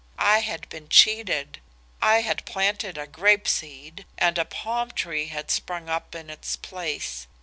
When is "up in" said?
5.89-6.31